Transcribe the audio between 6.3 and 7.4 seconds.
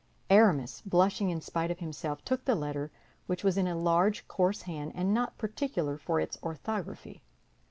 orthography.